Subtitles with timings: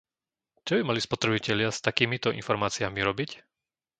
[0.65, 3.31] Čo by mali spotrebitelia s takýmito informáciami robiť?